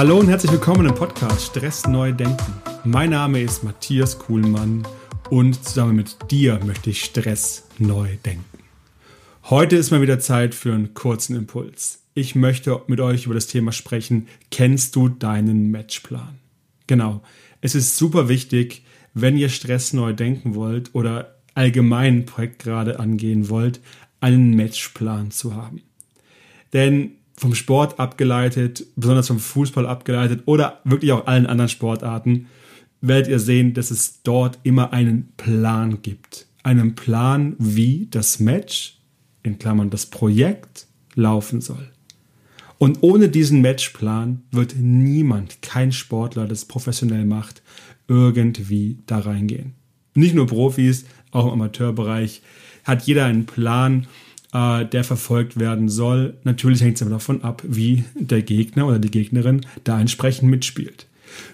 Hallo 0.00 0.18
und 0.18 0.28
herzlich 0.30 0.50
willkommen 0.50 0.86
im 0.86 0.94
Podcast 0.94 1.48
Stress 1.48 1.86
neu 1.86 2.10
denken. 2.12 2.54
Mein 2.84 3.10
Name 3.10 3.42
ist 3.42 3.62
Matthias 3.64 4.18
Kuhlmann 4.18 4.88
und 5.28 5.62
zusammen 5.62 5.96
mit 5.96 6.16
dir 6.30 6.58
möchte 6.64 6.88
ich 6.88 7.04
Stress 7.04 7.66
neu 7.76 8.16
denken. 8.24 8.62
Heute 9.50 9.76
ist 9.76 9.90
mal 9.90 10.00
wieder 10.00 10.18
Zeit 10.18 10.54
für 10.54 10.72
einen 10.72 10.94
kurzen 10.94 11.36
Impuls. 11.36 12.02
Ich 12.14 12.34
möchte 12.34 12.80
mit 12.86 12.98
euch 12.98 13.26
über 13.26 13.34
das 13.34 13.46
Thema 13.46 13.72
sprechen. 13.72 14.26
Kennst 14.50 14.96
du 14.96 15.10
deinen 15.10 15.70
Matchplan? 15.70 16.38
Genau. 16.86 17.20
Es 17.60 17.74
ist 17.74 17.98
super 17.98 18.30
wichtig, 18.30 18.86
wenn 19.12 19.36
ihr 19.36 19.50
Stress 19.50 19.92
neu 19.92 20.14
denken 20.14 20.54
wollt 20.54 20.94
oder 20.94 21.36
allgemein 21.52 22.20
ein 22.20 22.24
Projekt 22.24 22.62
gerade 22.62 23.00
angehen 23.00 23.50
wollt, 23.50 23.80
einen 24.20 24.56
Matchplan 24.56 25.30
zu 25.30 25.54
haben. 25.56 25.82
Denn 26.72 27.16
vom 27.40 27.54
Sport 27.54 27.98
abgeleitet, 27.98 28.84
besonders 28.96 29.28
vom 29.28 29.38
Fußball 29.38 29.86
abgeleitet 29.86 30.42
oder 30.44 30.80
wirklich 30.84 31.10
auch 31.12 31.26
allen 31.26 31.46
anderen 31.46 31.70
Sportarten, 31.70 32.48
werdet 33.00 33.28
ihr 33.28 33.38
sehen, 33.38 33.72
dass 33.72 33.90
es 33.90 34.22
dort 34.22 34.58
immer 34.62 34.92
einen 34.92 35.32
Plan 35.38 36.02
gibt. 36.02 36.44
Einen 36.62 36.94
Plan, 36.94 37.56
wie 37.58 38.08
das 38.10 38.40
Match, 38.40 38.98
in 39.42 39.58
Klammern 39.58 39.88
das 39.88 40.04
Projekt, 40.04 40.86
laufen 41.14 41.62
soll. 41.62 41.88
Und 42.76 42.98
ohne 43.00 43.30
diesen 43.30 43.62
Matchplan 43.62 44.42
wird 44.50 44.74
niemand, 44.76 45.62
kein 45.62 45.92
Sportler, 45.92 46.46
das 46.46 46.66
professionell 46.66 47.24
macht, 47.24 47.62
irgendwie 48.06 48.98
da 49.06 49.18
reingehen. 49.18 49.72
Nicht 50.12 50.34
nur 50.34 50.46
Profis, 50.46 51.06
auch 51.30 51.46
im 51.46 51.52
Amateurbereich 51.52 52.42
hat 52.84 53.04
jeder 53.04 53.24
einen 53.24 53.46
Plan, 53.46 54.08
äh, 54.52 54.84
der 54.84 55.04
verfolgt 55.04 55.58
werden 55.58 55.88
soll. 55.88 56.36
Natürlich 56.44 56.80
hängt 56.80 56.96
es 56.96 57.02
aber 57.02 57.12
davon 57.12 57.42
ab, 57.42 57.62
wie 57.66 58.04
der 58.14 58.42
Gegner 58.42 58.86
oder 58.86 58.98
die 58.98 59.10
Gegnerin 59.10 59.60
da 59.84 60.00
entsprechend 60.00 60.50
mitspielt. 60.50 61.06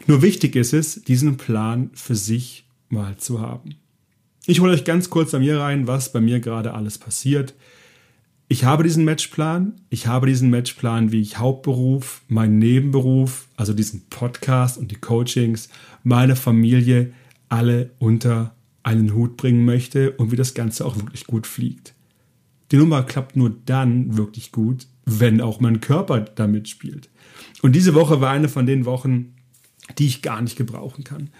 Nur 0.06 0.22
wichtig 0.22 0.56
ist 0.56 0.72
es, 0.72 1.02
diesen 1.02 1.36
Plan 1.36 1.90
für 1.94 2.14
sich 2.14 2.64
mal 2.88 3.16
zu 3.16 3.40
haben. 3.40 3.76
Ich 4.46 4.60
hole 4.60 4.72
euch 4.72 4.84
ganz 4.84 5.10
kurz 5.10 5.32
bei 5.32 5.40
mir 5.40 5.58
rein, 5.58 5.86
was 5.86 6.12
bei 6.12 6.20
mir 6.20 6.40
gerade 6.40 6.72
alles 6.72 6.98
passiert. 6.98 7.54
Ich 8.48 8.62
habe 8.62 8.84
diesen 8.84 9.04
Matchplan. 9.04 9.80
Ich 9.90 10.06
habe 10.06 10.28
diesen 10.28 10.50
Matchplan, 10.50 11.10
wie 11.10 11.20
ich 11.20 11.38
Hauptberuf, 11.38 12.22
meinen 12.28 12.60
Nebenberuf, 12.60 13.48
also 13.56 13.72
diesen 13.72 14.06
Podcast 14.08 14.78
und 14.78 14.92
die 14.92 14.96
Coachings, 14.96 15.68
meine 16.04 16.36
Familie 16.36 17.12
alle 17.48 17.90
unter 17.98 18.54
einen 18.84 19.14
Hut 19.14 19.36
bringen 19.36 19.64
möchte 19.64 20.12
und 20.12 20.30
wie 20.30 20.36
das 20.36 20.54
Ganze 20.54 20.86
auch 20.86 20.96
wirklich 20.96 21.26
gut 21.26 21.46
fliegt. 21.46 21.95
Die 22.72 22.76
Nummer 22.76 23.02
klappt 23.02 23.36
nur 23.36 23.54
dann 23.64 24.16
wirklich 24.16 24.52
gut, 24.52 24.86
wenn 25.04 25.40
auch 25.40 25.60
mein 25.60 25.80
Körper 25.80 26.20
damit 26.20 26.68
spielt. 26.68 27.08
Und 27.62 27.76
diese 27.76 27.94
Woche 27.94 28.20
war 28.20 28.30
eine 28.30 28.48
von 28.48 28.66
den 28.66 28.84
Wochen, 28.84 29.34
die 29.98 30.06
ich 30.06 30.22
gar 30.22 30.42
nicht 30.42 30.56
gebrauchen 30.56 31.04
kann. 31.04 31.30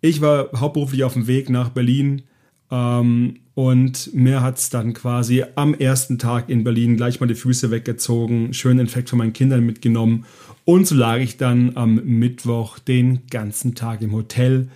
Ich 0.00 0.20
war 0.20 0.50
hauptberuflich 0.56 1.04
auf 1.04 1.12
dem 1.12 1.26
Weg 1.26 1.50
nach 1.50 1.68
Berlin 1.68 2.22
ähm, 2.70 3.40
und 3.54 4.14
mir 4.14 4.40
hat 4.40 4.56
es 4.56 4.70
dann 4.70 4.94
quasi 4.94 5.44
am 5.56 5.74
ersten 5.74 6.18
Tag 6.18 6.48
in 6.48 6.64
Berlin 6.64 6.96
gleich 6.96 7.20
mal 7.20 7.26
die 7.26 7.34
Füße 7.34 7.70
weggezogen, 7.70 8.54
schönen 8.54 8.80
Infekt 8.80 9.10
von 9.10 9.18
meinen 9.18 9.34
Kindern 9.34 9.66
mitgenommen 9.66 10.24
und 10.64 10.86
so 10.86 10.94
lag 10.94 11.18
ich 11.18 11.36
dann 11.36 11.76
am 11.76 11.96
Mittwoch 11.96 12.78
den 12.78 13.26
ganzen 13.28 13.74
Tag 13.74 14.00
im 14.02 14.12
Hotel 14.12 14.68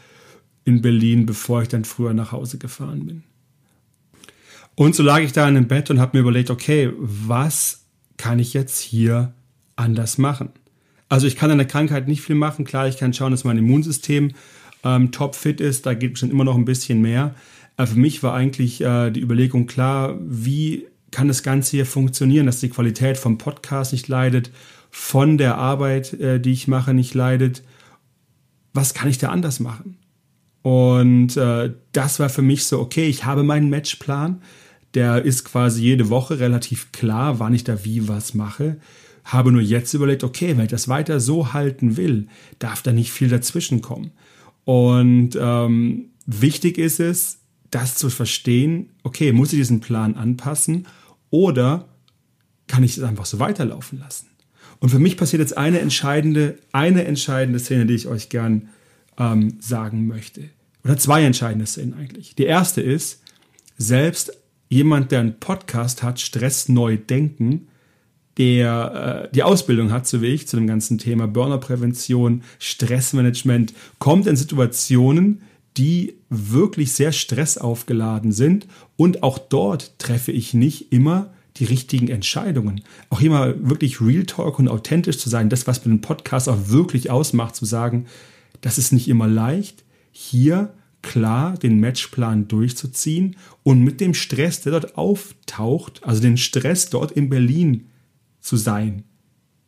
in 0.64 0.82
Berlin, 0.82 1.24
bevor 1.24 1.62
ich 1.62 1.68
dann 1.68 1.84
früher 1.84 2.14
nach 2.14 2.32
Hause 2.32 2.58
gefahren 2.58 3.06
bin. 3.06 3.22
Und 4.77 4.94
so 4.94 5.03
lag 5.03 5.20
ich 5.20 5.33
da 5.33 5.48
in 5.48 5.55
dem 5.55 5.69
Bett 5.69 5.91
und 5.91 6.00
habe 6.00 6.17
mir 6.17 6.22
überlegt, 6.22 6.50
okay, 6.50 6.91
was 6.98 7.84
kann 8.16 8.38
ich 8.38 8.54
jetzt 8.54 8.81
hier 8.81 9.32
anders 9.76 10.19
machen? 10.19 10.50
Also 11.09 11.26
ich 11.26 11.37
kann 11.37 11.50
an 11.50 11.59
der 11.59 11.66
Krankheit 11.66 12.09
nicht 12.09 12.22
viel 12.22 12.34
machen. 12.34 12.65
Klar, 12.65 12.88
ich 12.88 12.97
kann 12.97 13.12
schauen, 13.12 13.31
dass 13.31 13.44
mein 13.44 13.59
Immunsystem 13.59 14.32
ähm, 14.82 15.12
topfit 15.12 15.60
ist. 15.60 15.87
Da 15.87 15.94
geht 15.94 16.19
schon 16.19 16.31
immer 16.31 16.44
noch 16.44 16.56
ein 16.56 16.65
bisschen 16.65 17.00
mehr. 17.00 17.34
Aber 17.76 17.87
für 17.88 17.98
mich 17.98 18.22
war 18.22 18.34
eigentlich 18.34 18.81
äh, 18.81 19.10
die 19.10 19.21
Überlegung 19.21 19.66
klar, 19.66 20.19
wie 20.21 20.87
kann 21.10 21.28
das 21.28 21.43
Ganze 21.43 21.72
hier 21.72 21.87
funktionieren, 21.87 22.47
dass 22.47 22.60
die 22.60 22.69
Qualität 22.69 23.16
vom 23.16 23.38
Podcast 23.38 23.93
nicht 23.93 24.09
leidet, 24.09 24.50
von 24.91 25.38
der 25.38 25.56
Arbeit, 25.59 26.12
äh, 26.15 26.41
die 26.41 26.53
ich 26.53 26.69
mache, 26.69 26.94
nicht 26.94 27.15
leidet. 27.15 27.62
Was 28.72 28.94
kann 28.94 29.09
ich 29.09 29.19
da 29.19 29.28
anders 29.28 29.60
machen? 29.60 29.98
Und 30.62 31.37
äh, 31.37 31.72
das 31.93 32.19
war 32.19 32.28
für 32.28 32.43
mich 32.43 32.65
so, 32.65 32.81
okay, 32.81 33.06
ich 33.06 33.25
habe 33.25 33.43
meinen 33.43 33.71
Matchplan 33.71 34.41
der 34.94 35.25
ist 35.25 35.44
quasi 35.44 35.82
jede 35.82 36.09
Woche 36.09 36.38
relativ 36.38 36.93
klar, 36.93 37.41
wann 37.41 37.55
ich 37.55 37.65
da 37.65 37.84
wie 37.84 38.09
was 38.09 38.34
mache. 38.34 38.77
Habe 39.25 39.53
nur 39.53 39.62
jetzt 39.62 39.94
überlegt, 39.94 40.22
okay, 40.22 40.56
wenn 40.56 40.65
ich 40.65 40.71
das 40.71 40.88
weiter 40.88 41.19
so 41.19 41.53
halten 41.53 41.97
will, 41.97 42.28
darf 42.59 42.82
da 42.82 42.93
nicht 42.93 43.10
viel 43.10 43.28
dazwischen 43.28 43.81
kommen. 43.81 44.12
Und 44.65 45.31
ähm, 45.41 46.10
wichtig 46.27 46.78
ist 46.78 47.00
es, 47.00 47.38
das 47.71 47.97
zu 47.97 48.09
verstehen, 48.09 48.91
okay, 49.03 49.33
muss 49.33 49.53
ich 49.53 49.59
diesen 49.59 49.81
Plan 49.81 50.15
anpassen 50.15 50.87
oder 51.31 51.88
kann 52.69 52.84
ich 52.84 52.97
es 52.97 53.03
einfach 53.03 53.27
so 53.27 53.41
weiterlaufen 53.41 53.99
lassen? 53.99 54.28
Und 54.78 54.91
für 54.91 54.99
mich 54.99 55.16
passiert 55.16 55.41
jetzt 55.41 55.56
eine 55.56 55.81
entscheidende, 55.81 56.59
eine 56.72 57.04
entscheidende 57.04 57.59
Szene, 57.59 57.87
die 57.87 57.94
ich 57.94 58.06
euch 58.06 58.28
gern 58.28 58.69
ähm, 59.19 59.56
sagen 59.60 60.06
möchte. 60.06 60.50
Oder 60.84 60.99
zwei 60.99 61.25
entscheidende 61.25 61.66
Szenen 61.66 61.94
eigentlich. 61.94 62.34
Die 62.34 62.44
erste 62.44 62.81
ist, 62.81 63.22
selbst 63.78 64.33
jemand, 64.69 65.12
der 65.12 65.20
einen 65.20 65.38
Podcast 65.38 66.02
hat, 66.02 66.20
Stress 66.20 66.69
neu 66.69 66.97
denken, 66.97 67.69
der 68.38 69.28
äh, 69.30 69.34
die 69.34 69.42
Ausbildung 69.42 69.92
hat, 69.92 70.06
so 70.06 70.20
wie 70.20 70.26
ich, 70.26 70.48
zu 70.48 70.56
dem 70.56 70.66
ganzen 70.66 70.98
Thema 70.98 71.28
Burnerprävention, 71.28 72.42
Stressmanagement, 72.58 73.74
kommt 73.98 74.26
in 74.26 74.36
Situationen, 74.36 75.42
die 75.76 76.14
wirklich 76.30 76.92
sehr 76.92 77.12
stressaufgeladen 77.12 78.32
sind. 78.32 78.66
Und 78.97 79.22
auch 79.22 79.38
dort 79.38 79.98
treffe 79.98 80.32
ich 80.32 80.54
nicht 80.54 80.92
immer 80.92 81.32
die 81.56 81.64
richtigen 81.64 82.08
Entscheidungen. 82.08 82.82
Auch 83.10 83.20
hier 83.20 83.30
mal 83.30 83.56
wirklich 83.69 84.00
Real 84.00 84.24
Talk 84.24 84.58
und 84.58 84.69
authentisch 84.69 85.19
zu 85.19 85.28
sein, 85.28 85.48
das, 85.48 85.66
was 85.66 85.84
mit 85.84 85.92
dem 85.92 86.00
Podcast 86.00 86.48
auch 86.48 86.69
wirklich 86.69 87.10
ausmacht, 87.10 87.54
zu 87.54 87.64
sagen, 87.64 88.06
das 88.60 88.78
ist 88.78 88.92
nicht 88.92 89.08
immer 89.08 89.28
leicht. 89.28 89.84
Hier 90.10 90.74
klar 91.04 91.56
den 91.56 91.78
Matchplan 91.78 92.48
durchzuziehen 92.48 93.37
und 93.62 93.84
mit 93.84 94.00
dem 94.00 94.15
Stress, 94.15 94.62
der 94.62 94.72
dort 94.72 94.98
auftaucht, 94.98 96.03
also 96.03 96.20
den 96.20 96.37
Stress 96.37 96.91
dort 96.91 97.12
in 97.12 97.28
Berlin 97.28 97.87
zu 98.41 98.56
sein. 98.56 99.04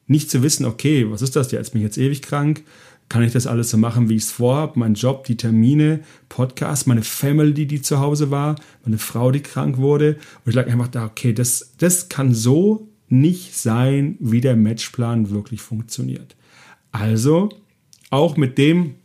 Nicht 0.08 0.30
zu 0.30 0.42
wissen, 0.42 0.64
okay, 0.64 1.08
was 1.10 1.22
ist 1.22 1.36
das 1.36 1.52
jetzt? 1.52 1.72
Bin 1.72 1.82
ich 1.82 1.86
jetzt 1.86 1.98
ewig 1.98 2.22
krank? 2.22 2.64
Kann 3.08 3.22
ich 3.22 3.32
das 3.32 3.47
alles 3.47 3.70
so 3.70 3.76
machen, 3.76 4.08
wie 4.08 4.16
ich 4.16 4.24
es 4.24 4.32
vorhabe? 4.32 4.78
Mein 4.78 4.94
Job, 4.94 5.24
die 5.24 5.36
Termine, 5.36 6.00
Podcast, 6.28 6.88
meine 6.88 7.02
Family, 7.02 7.66
die 7.66 7.80
zu 7.80 8.00
Hause 8.00 8.30
war, 8.30 8.56
meine 8.84 8.98
Frau, 8.98 9.30
die 9.30 9.42
krank 9.42 9.76
wurde. 9.76 10.16
Und 10.44 10.50
ich 10.50 10.54
lag 10.54 10.66
einfach 10.66 10.88
da, 10.88 11.04
okay, 11.04 11.32
das, 11.32 11.74
das 11.78 12.08
kann 12.08 12.34
so 12.34 12.88
nicht 13.08 13.56
sein, 13.56 14.16
wie 14.18 14.41
der 14.41 14.56
Matchplan 14.56 15.30
wirklich 15.30 15.60
funktioniert. 15.60 16.34
Also, 16.91 17.50
auch 18.10 18.36
mit 18.36 18.58
dem 18.58 18.97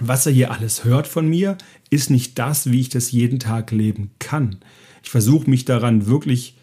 was 0.00 0.26
er 0.26 0.32
hier 0.32 0.50
alles 0.50 0.84
hört 0.84 1.06
von 1.06 1.28
mir, 1.28 1.58
ist 1.90 2.10
nicht 2.10 2.38
das, 2.38 2.70
wie 2.70 2.80
ich 2.80 2.88
das 2.88 3.10
jeden 3.10 3.38
Tag 3.38 3.70
leben 3.70 4.10
kann. 4.18 4.58
Ich 5.02 5.10
versuche 5.10 5.48
mich 5.48 5.64
daran 5.64 6.06
wirklich 6.06 6.56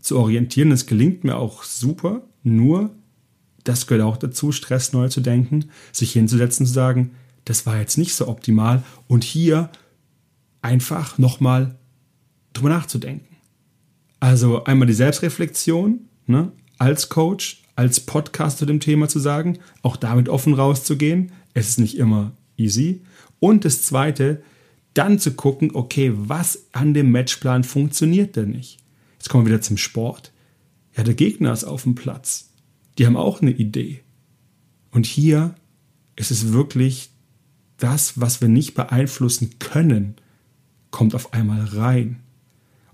zu 0.00 0.18
orientieren. 0.18 0.72
Es 0.72 0.86
gelingt 0.86 1.24
mir 1.24 1.36
auch 1.36 1.62
super. 1.64 2.22
Nur, 2.42 2.90
das 3.64 3.86
gehört 3.86 4.06
auch 4.06 4.16
dazu, 4.16 4.52
Stress 4.52 4.92
neu 4.92 5.08
zu 5.08 5.20
denken, 5.20 5.66
sich 5.92 6.12
hinzusetzen, 6.12 6.66
zu 6.66 6.72
sagen, 6.72 7.12
das 7.44 7.66
war 7.66 7.78
jetzt 7.78 7.98
nicht 7.98 8.14
so 8.14 8.28
optimal 8.28 8.82
und 9.08 9.24
hier 9.24 9.70
einfach 10.62 11.18
nochmal 11.18 11.76
drüber 12.52 12.70
nachzudenken. 12.70 13.36
Also 14.20 14.64
einmal 14.64 14.86
die 14.86 14.94
Selbstreflexion 14.94 16.00
ne, 16.26 16.52
als 16.78 17.08
Coach, 17.08 17.62
als 17.76 18.00
Podcast 18.00 18.58
zu 18.58 18.66
dem 18.66 18.80
Thema 18.80 19.08
zu 19.08 19.18
sagen, 19.18 19.58
auch 19.82 19.96
damit 19.96 20.28
offen 20.28 20.54
rauszugehen. 20.54 21.32
Es 21.54 21.68
ist 21.68 21.78
nicht 21.78 21.96
immer 21.96 22.32
easy. 22.60 23.02
Und 23.38 23.64
das 23.64 23.82
Zweite, 23.82 24.42
dann 24.94 25.18
zu 25.18 25.32
gucken, 25.32 25.70
okay, 25.74 26.12
was 26.14 26.66
an 26.72 26.94
dem 26.94 27.10
Matchplan 27.10 27.64
funktioniert 27.64 28.36
denn 28.36 28.50
nicht? 28.50 28.78
Jetzt 29.14 29.28
kommen 29.28 29.44
wir 29.46 29.52
wieder 29.52 29.62
zum 29.62 29.76
Sport. 29.76 30.32
Ja, 30.96 31.04
der 31.04 31.14
Gegner 31.14 31.52
ist 31.52 31.64
auf 31.64 31.84
dem 31.84 31.94
Platz. 31.94 32.50
Die 32.98 33.06
haben 33.06 33.16
auch 33.16 33.40
eine 33.40 33.52
Idee. 33.52 34.00
Und 34.90 35.06
hier 35.06 35.54
ist 36.16 36.30
es 36.30 36.52
wirklich 36.52 37.10
das, 37.78 38.20
was 38.20 38.40
wir 38.40 38.48
nicht 38.48 38.74
beeinflussen 38.74 39.58
können, 39.58 40.16
kommt 40.90 41.14
auf 41.14 41.32
einmal 41.32 41.64
rein. 41.64 42.20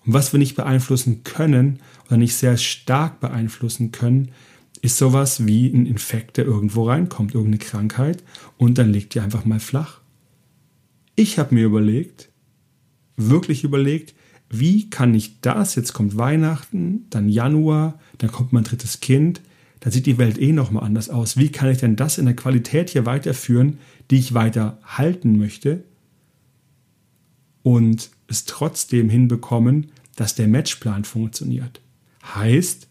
Und 0.04 0.12
was 0.12 0.32
wir 0.32 0.38
nicht 0.38 0.54
beeinflussen 0.54 1.24
können 1.24 1.80
oder 2.06 2.16
nicht 2.16 2.34
sehr 2.34 2.56
stark 2.56 3.20
beeinflussen 3.20 3.90
können, 3.90 4.30
ist 4.76 4.99
sowas 4.99 5.46
wie 5.46 5.69
ein 5.69 5.87
Infekt, 5.87 6.37
der 6.37 6.44
irgendwo 6.44 6.88
reinkommt, 6.88 7.34
irgendeine 7.34 7.64
Krankheit 7.64 8.23
und 8.56 8.78
dann 8.78 8.93
liegt 8.93 9.14
die 9.14 9.20
einfach 9.20 9.44
mal 9.44 9.61
flach. 9.61 10.00
Ich 11.14 11.38
habe 11.38 11.55
mir 11.55 11.64
überlegt, 11.64 12.28
wirklich 13.17 13.64
überlegt, 13.64 14.14
wie 14.49 14.90
kann 14.90 15.14
ich 15.14 15.40
das, 15.40 15.75
jetzt 15.75 15.93
kommt 15.93 16.17
Weihnachten, 16.17 17.06
dann 17.11 17.28
Januar, 17.28 17.99
dann 18.19 18.31
kommt 18.31 18.52
mein 18.52 18.64
drittes 18.64 19.00
Kind, 19.00 19.40
dann 19.81 19.93
sieht 19.93 20.06
die 20.06 20.19
Welt 20.19 20.38
eh 20.38 20.52
nochmal 20.52 20.84
anders 20.84 21.11
aus. 21.11 21.37
Wie 21.37 21.50
kann 21.50 21.70
ich 21.70 21.78
denn 21.78 21.96
das 21.96 22.19
in 22.19 22.26
der 22.26 22.37
Qualität 22.37 22.90
hier 22.90 23.06
weiterführen, 23.06 23.78
die 24.11 24.19
ich 24.19 24.34
weiter 24.34 24.78
halten 24.84 25.38
möchte 25.38 25.84
und 27.62 28.11
es 28.28 28.44
trotzdem 28.44 29.11
hinbekommen, 29.11 29.93
dass 30.14 30.34
der 30.34 30.49
Matchplan 30.49 31.05
funktioniert? 31.05 31.81
Heißt, 32.34 32.88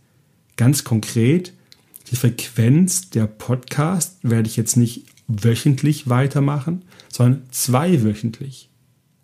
ganz 0.55 0.83
konkret, 0.83 1.53
die 2.11 2.15
Frequenz 2.15 3.09
der 3.09 3.27
Podcast 3.27 4.17
werde 4.21 4.47
ich 4.47 4.57
jetzt 4.57 4.77
nicht 4.77 5.05
wöchentlich 5.27 6.07
weitermachen, 6.07 6.83
sondern 7.09 7.43
zweiwöchentlich. 7.51 8.69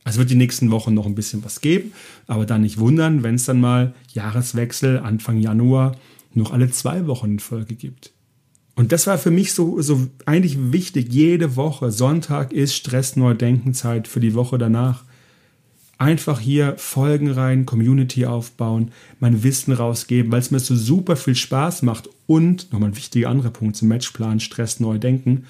Also 0.03 0.19
wird 0.19 0.31
die 0.31 0.35
nächsten 0.35 0.71
Wochen 0.71 0.93
noch 0.93 1.05
ein 1.05 1.15
bisschen 1.15 1.43
was 1.45 1.61
geben, 1.61 1.93
aber 2.25 2.45
dann 2.45 2.61
nicht 2.61 2.79
wundern, 2.79 3.21
wenn 3.21 3.35
es 3.35 3.45
dann 3.45 3.61
mal 3.61 3.93
Jahreswechsel 4.13 4.99
Anfang 4.99 5.37
Januar 5.37 5.95
noch 6.33 6.51
alle 6.51 6.71
zwei 6.71 7.05
Wochen 7.05 7.31
in 7.31 7.39
Folge 7.39 7.75
gibt. 7.75 8.11
Und 8.75 8.91
das 8.91 9.05
war 9.05 9.17
für 9.17 9.31
mich 9.31 9.53
so, 9.53 9.79
so 9.81 10.07
eigentlich 10.25 10.71
wichtig. 10.71 11.13
Jede 11.13 11.55
Woche, 11.55 11.91
Sonntag 11.91 12.51
ist 12.51 12.73
Stress 12.73 13.15
Neudenkenzeit 13.15 14.07
für 14.07 14.19
die 14.19 14.33
Woche 14.33 14.57
danach. 14.57 15.03
Einfach 16.01 16.39
hier 16.39 16.79
Folgen 16.79 17.29
rein, 17.29 17.67
Community 17.67 18.25
aufbauen, 18.25 18.89
mein 19.19 19.43
Wissen 19.43 19.71
rausgeben, 19.71 20.31
weil 20.31 20.39
es 20.39 20.49
mir 20.49 20.57
so 20.57 20.75
super 20.75 21.15
viel 21.15 21.35
Spaß 21.35 21.83
macht. 21.83 22.09
Und 22.25 22.73
nochmal 22.73 22.89
ein 22.89 22.95
wichtiger 22.95 23.29
anderer 23.29 23.51
Punkt 23.51 23.75
zum 23.75 23.87
Matchplan, 23.89 24.39
Stress 24.39 24.79
neu 24.79 24.97
denken. 24.97 25.43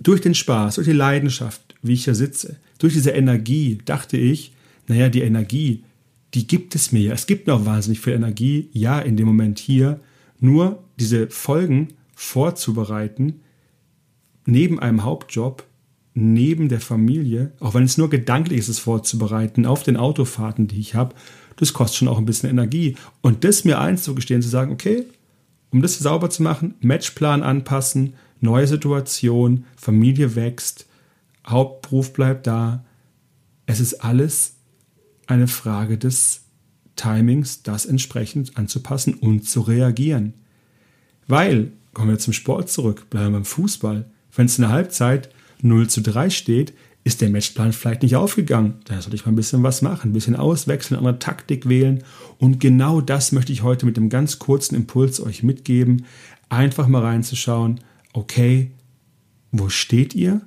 Durch 0.00 0.22
den 0.22 0.34
Spaß, 0.34 0.76
durch 0.76 0.86
die 0.86 0.94
Leidenschaft, 0.94 1.74
wie 1.82 1.92
ich 1.92 2.04
hier 2.04 2.14
sitze, 2.14 2.56
durch 2.78 2.94
diese 2.94 3.10
Energie 3.10 3.80
dachte 3.84 4.16
ich, 4.16 4.54
naja, 4.86 5.10
die 5.10 5.20
Energie, 5.20 5.84
die 6.32 6.46
gibt 6.46 6.74
es 6.74 6.90
mir 6.90 7.02
ja. 7.02 7.12
Es 7.12 7.26
gibt 7.26 7.48
noch 7.48 7.66
wahnsinnig 7.66 8.00
viel 8.00 8.14
Energie, 8.14 8.70
ja, 8.72 8.98
in 8.98 9.18
dem 9.18 9.26
Moment 9.26 9.58
hier. 9.58 10.00
Nur 10.40 10.82
diese 10.98 11.28
Folgen 11.28 11.88
vorzubereiten, 12.14 13.40
neben 14.46 14.80
einem 14.80 15.04
Hauptjob, 15.04 15.66
neben 16.16 16.70
der 16.70 16.80
Familie, 16.80 17.52
auch 17.60 17.74
wenn 17.74 17.84
es 17.84 17.98
nur 17.98 18.08
gedanklich 18.08 18.58
ist, 18.58 18.68
es 18.68 18.78
vorzubereiten, 18.78 19.66
auf 19.66 19.82
den 19.82 19.98
Autofahrten, 19.98 20.66
die 20.66 20.80
ich 20.80 20.94
habe, 20.94 21.14
das 21.56 21.74
kostet 21.74 21.98
schon 21.98 22.08
auch 22.08 22.16
ein 22.16 22.24
bisschen 22.24 22.48
Energie. 22.48 22.96
Und 23.20 23.44
das 23.44 23.64
mir 23.64 23.80
einzugestehen, 23.80 24.40
zu 24.40 24.48
sagen, 24.48 24.72
okay, 24.72 25.04
um 25.70 25.82
das 25.82 25.98
sauber 25.98 26.30
zu 26.30 26.42
machen, 26.42 26.74
Matchplan 26.80 27.42
anpassen, 27.42 28.14
neue 28.40 28.66
Situation, 28.66 29.66
Familie 29.76 30.34
wächst, 30.36 30.86
Hauptberuf 31.46 32.14
bleibt 32.14 32.46
da. 32.46 32.84
Es 33.66 33.78
ist 33.80 34.02
alles 34.02 34.54
eine 35.26 35.48
Frage 35.48 35.98
des 35.98 36.44
Timings, 36.96 37.62
das 37.62 37.84
entsprechend 37.84 38.56
anzupassen 38.56 39.14
und 39.14 39.46
zu 39.46 39.60
reagieren. 39.60 40.32
Weil, 41.28 41.72
kommen 41.92 42.10
wir 42.10 42.18
zum 42.18 42.32
Sport 42.32 42.70
zurück, 42.70 43.10
bleiben 43.10 43.32
wir 43.32 43.38
beim 43.38 43.44
Fußball, 43.44 44.06
wenn 44.34 44.46
es 44.46 44.56
in 44.56 44.62
der 44.62 44.72
Halbzeit 44.72 45.28
0 45.62 45.88
zu 45.88 46.02
3 46.02 46.30
steht, 46.30 46.72
ist 47.06 47.20
der 47.20 47.30
Matchplan 47.30 47.72
vielleicht 47.72 48.02
nicht 48.02 48.16
aufgegangen. 48.16 48.74
Da 48.84 49.00
sollte 49.00 49.14
ich 49.14 49.24
mal 49.24 49.32
ein 49.32 49.36
bisschen 49.36 49.62
was 49.62 49.80
machen, 49.80 50.10
ein 50.10 50.12
bisschen 50.12 50.34
auswechseln, 50.34 50.98
eine 50.98 51.20
Taktik 51.20 51.68
wählen. 51.68 52.02
Und 52.38 52.58
genau 52.58 53.00
das 53.00 53.30
möchte 53.30 53.52
ich 53.52 53.62
heute 53.62 53.86
mit 53.86 53.96
dem 53.96 54.08
ganz 54.08 54.40
kurzen 54.40 54.74
Impuls 54.74 55.20
euch 55.20 55.44
mitgeben. 55.44 56.04
Einfach 56.48 56.88
mal 56.88 57.02
reinzuschauen, 57.02 57.78
okay, 58.12 58.72
wo 59.52 59.68
steht 59.68 60.16
ihr? 60.16 60.40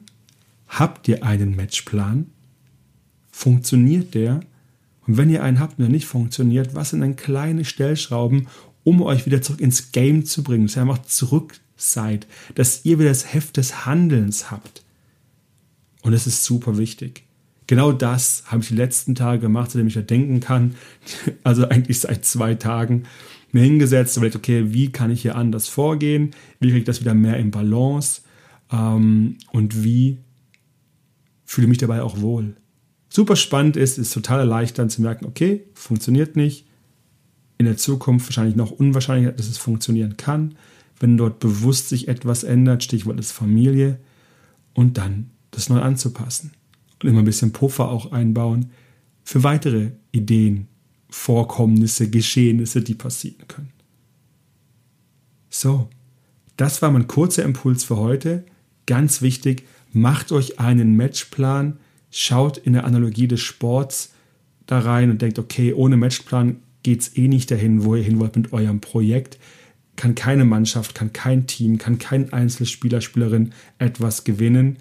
Habt 0.67 1.07
ihr 1.07 1.23
einen 1.23 1.55
Matchplan? 1.55 2.27
Funktioniert 3.31 4.13
der? 4.13 4.41
Und 5.07 5.15
wenn 5.15 5.29
ihr 5.29 5.43
einen 5.43 5.61
habt 5.61 5.79
und 5.79 5.83
der 5.83 5.89
nicht 5.89 6.07
funktioniert, 6.07 6.75
was 6.75 6.89
sind 6.89 6.99
dann 6.99 7.15
kleine 7.15 7.63
Stellschrauben, 7.63 8.47
um 8.83 9.01
euch 9.01 9.25
wieder 9.25 9.41
zurück 9.41 9.61
ins 9.61 9.93
Game 9.93 10.25
zu 10.25 10.43
bringen, 10.43 10.67
dass 10.67 10.75
ihr 10.75 10.81
einfach 10.81 11.03
zurück 11.03 11.59
seid, 11.77 12.27
dass 12.55 12.83
ihr 12.83 12.99
wieder 12.99 13.09
das 13.09 13.33
Heft 13.33 13.55
des 13.55 13.85
Handelns 13.85 14.51
habt. 14.51 14.83
Und 16.01 16.13
es 16.13 16.27
ist 16.27 16.43
super 16.43 16.77
wichtig. 16.77 17.23
Genau 17.67 17.91
das 17.91 18.43
habe 18.47 18.63
ich 18.63 18.69
die 18.69 18.75
letzten 18.75 19.15
Tage 19.15 19.41
gemacht, 19.41 19.71
seitdem 19.71 19.87
ich 19.87 19.95
ja 19.95 20.01
denken 20.01 20.39
kann. 20.39 20.75
Also 21.43 21.67
eigentlich 21.67 21.99
seit 21.99 22.25
zwei 22.25 22.55
Tagen 22.55 23.03
mir 23.51 23.63
hingesetzt 23.63 24.15
und 24.17 24.21
überlegt, 24.21 24.35
okay, 24.35 24.73
wie 24.73 24.91
kann 24.91 25.11
ich 25.11 25.21
hier 25.21 25.35
anders 25.35 25.67
vorgehen? 25.67 26.31
Wie 26.59 26.67
kriege 26.67 26.79
ich 26.79 26.85
das 26.85 27.01
wieder 27.01 27.13
mehr 27.13 27.37
in 27.37 27.51
Balance? 27.51 28.21
Ähm, 28.71 29.37
und 29.51 29.83
wie 29.83 30.17
fühle 31.45 31.67
mich 31.67 31.79
dabei 31.79 32.01
auch 32.03 32.21
wohl. 32.21 32.55
Super 33.09 33.35
spannend 33.35 33.75
ist, 33.75 33.97
ist 33.97 34.13
total 34.13 34.39
erleichternd 34.39 34.91
zu 34.91 35.01
merken, 35.01 35.25
okay, 35.25 35.63
funktioniert 35.73 36.35
nicht. 36.35 36.65
In 37.57 37.65
der 37.65 37.77
Zukunft 37.77 38.27
wahrscheinlich 38.27 38.55
noch 38.55 38.71
unwahrscheinlicher, 38.71 39.31
dass 39.31 39.47
es 39.47 39.57
funktionieren 39.57 40.15
kann. 40.15 40.55
Wenn 40.99 41.17
dort 41.17 41.39
bewusst 41.39 41.89
sich 41.89 42.07
etwas 42.07 42.43
ändert, 42.43 42.83
Stichwort 42.83 43.19
ist 43.19 43.31
Familie, 43.31 43.99
und 44.73 44.97
dann 44.97 45.31
das 45.51 45.69
neu 45.69 45.79
anzupassen. 45.79 46.51
Und 47.01 47.09
immer 47.09 47.19
ein 47.19 47.25
bisschen 47.25 47.53
Puffer 47.53 47.89
auch 47.89 48.11
einbauen 48.11 48.71
für 49.23 49.43
weitere 49.43 49.91
Ideen, 50.11 50.67
Vorkommnisse, 51.09 52.09
Geschehnisse, 52.09 52.81
die 52.81 52.95
passieren 52.95 53.47
können. 53.47 53.71
So, 55.49 55.89
das 56.57 56.81
war 56.81 56.91
mein 56.91 57.07
kurzer 57.07 57.43
Impuls 57.43 57.83
für 57.83 57.97
heute. 57.97 58.43
Ganz 58.85 59.21
wichtig, 59.21 59.65
macht 59.91 60.31
euch 60.31 60.59
einen 60.59 60.95
Matchplan, 60.97 61.77
schaut 62.11 62.57
in 62.57 62.73
der 62.73 62.85
Analogie 62.85 63.27
des 63.27 63.41
Sports 63.41 64.13
da 64.65 64.79
rein 64.79 65.09
und 65.09 65.21
denkt, 65.21 65.39
okay, 65.39 65.73
ohne 65.73 65.97
Matchplan 65.97 66.57
geht 66.83 67.01
es 67.01 67.17
eh 67.17 67.27
nicht 67.27 67.51
dahin, 67.51 67.83
wo 67.83 67.95
ihr 67.95 68.03
hin 68.03 68.19
wollt 68.19 68.35
mit 68.35 68.53
eurem 68.53 68.81
Projekt. 68.81 69.37
Kann 69.95 70.15
keine 70.15 70.45
Mannschaft, 70.45 70.95
kann 70.95 71.13
kein 71.13 71.47
Team, 71.47 71.77
kann 71.77 71.97
kein 71.97 72.31
Einzelspieler, 72.31 73.01
Spielerin 73.01 73.53
etwas 73.79 74.23
gewinnen. 74.23 74.77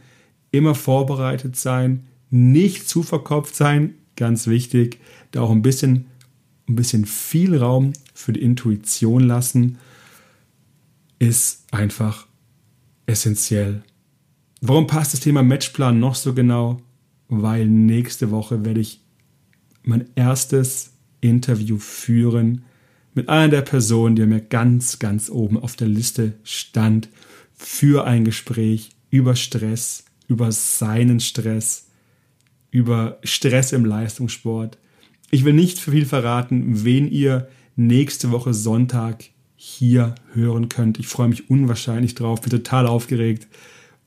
Immer 0.51 0.75
vorbereitet 0.75 1.57
sein, 1.57 2.07
nicht 2.31 2.89
zu 2.89 3.03
verkopft 3.03 3.55
sein, 3.55 3.95
ganz 4.17 4.47
wichtig. 4.47 4.99
Da 5.31 5.43
auch 5.43 5.51
ein 5.51 5.63
bisschen, 5.63 6.07
ein 6.69 6.77
bisschen 6.77 7.05
viel 7.05 7.57
Raum 7.57 7.93
für 8.15 8.33
die 8.33 8.43
Intuition 8.43 9.23
lassen, 9.25 9.79
ist 11.19 11.65
einfach 11.73 12.27
essentiell. 13.07 13.83
Warum 14.61 14.87
passt 14.87 15.13
das 15.13 15.21
Thema 15.21 15.43
Matchplan 15.43 15.99
noch 15.99 16.15
so 16.15 16.35
genau? 16.35 16.81
Weil 17.29 17.67
nächste 17.67 18.31
Woche 18.31 18.65
werde 18.65 18.81
ich 18.81 19.01
mein 19.83 20.09
erstes 20.15 20.93
Interview 21.21 21.79
führen 21.79 22.65
mit 23.15 23.29
einer 23.29 23.49
der 23.49 23.63
Personen, 23.63 24.17
die 24.17 24.27
mir 24.27 24.41
ganz, 24.41 24.99
ganz 24.99 25.31
oben 25.31 25.59
auf 25.59 25.77
der 25.77 25.89
Liste 25.89 26.35
stand 26.45 27.09
für 27.55 28.07
ein 28.07 28.25
Gespräch 28.25 28.91
über 29.11 29.35
Stress, 29.35 30.05
über 30.29 30.53
seinen 30.53 31.19
Stress, 31.19 31.89
über 32.71 33.19
Stress 33.25 33.73
im 33.73 33.85
Leistungssport. 33.85 34.79
Ich 35.31 35.45
will 35.45 35.55
nicht 35.55 35.79
viel 35.79 36.07
verraten, 36.07 36.85
wen 36.85 37.11
ihr 37.11 37.49
nächste 37.77 38.31
Woche 38.31 38.55
Sonntag 38.55 39.25
hier 39.57 40.15
hören 40.33 40.69
könnt. 40.69 40.99
Ich 40.99 41.09
freue 41.09 41.29
mich 41.29 41.51
unwahrscheinlich 41.51 42.15
drauf, 42.15 42.41
bin 42.41 42.51
total 42.51 42.87
aufgeregt 42.87 43.49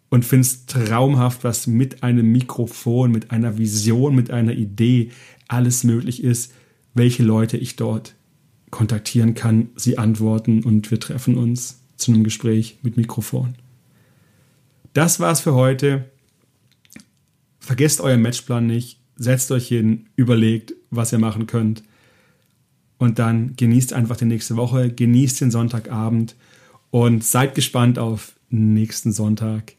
und 0.10 0.24
finde 0.24 0.42
es 0.42 0.66
traumhaft, 0.66 1.44
was 1.44 1.68
mit 1.68 2.04
einem 2.04 2.32
Mikrofon, 2.32 3.12
mit 3.12 3.32
einer 3.32 3.58
Vision, 3.58 4.16
mit 4.16 4.32
einer 4.32 4.54
Idee 4.54 5.10
alles 5.48 5.84
möglich 5.84 6.24
ist, 6.24 6.54
welche 6.94 7.24
Leute 7.24 7.58
ich 7.58 7.76
dort 7.76 8.16
kontaktieren 8.70 9.34
kann, 9.34 9.70
sie 9.76 9.98
antworten 9.98 10.64
und 10.64 10.92
wir 10.92 11.00
treffen 11.00 11.38
uns 11.38 11.82
zu 11.98 12.12
einem 12.12 12.24
Gespräch 12.24 12.80
mit 12.82 12.98
Mikrofon. 12.98 13.56
Das 14.94 15.20
war's 15.20 15.42
für 15.42 15.54
heute. 15.54 16.11
Vergesst 17.72 18.02
euren 18.02 18.22
Matchplan 18.22 18.68
nicht, 18.68 19.00
setzt 19.16 19.50
euch 19.50 19.66
hin, 19.66 20.08
überlegt, 20.18 20.74
was 20.90 21.14
ihr 21.14 21.20
machen 21.20 21.48
könnt 21.48 21.84
und 22.98 23.18
dann 23.18 23.56
genießt 23.56 23.94
einfach 23.94 24.18
die 24.18 24.26
nächste 24.26 24.58
Woche, 24.58 24.92
genießt 24.92 25.40
den 25.40 25.52
Sonntagabend 25.52 26.36
und 26.90 27.24
seid 27.24 27.56
gespannt 27.56 27.98
auf 27.98 28.34
nächsten 28.50 29.14
Sonntag 29.14 29.76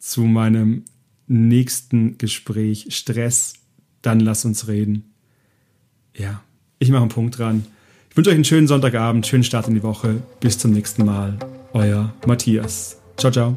zu 0.00 0.22
meinem 0.22 0.82
nächsten 1.28 2.18
Gespräch 2.18 2.88
Stress, 2.90 3.54
dann 4.02 4.18
lass 4.18 4.44
uns 4.44 4.66
reden. 4.66 5.12
Ja, 6.16 6.42
ich 6.80 6.90
mache 6.90 7.02
einen 7.02 7.10
Punkt 7.10 7.38
dran. 7.38 7.64
Ich 8.10 8.16
wünsche 8.16 8.30
euch 8.30 8.34
einen 8.34 8.44
schönen 8.44 8.66
Sonntagabend, 8.66 9.24
schönen 9.24 9.44
Start 9.44 9.68
in 9.68 9.74
die 9.74 9.84
Woche. 9.84 10.20
Bis 10.40 10.58
zum 10.58 10.72
nächsten 10.72 11.04
Mal. 11.04 11.38
Euer 11.74 12.12
Matthias. 12.26 12.96
Ciao, 13.16 13.30
ciao. 13.30 13.56